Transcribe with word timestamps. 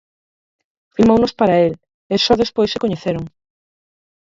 Filmounos 0.95 1.33
para 1.39 1.55
el, 1.65 1.73
e 2.13 2.15
só 2.25 2.33
despois 2.37 2.69
se 2.71 2.81
coñeceron. 2.83 3.23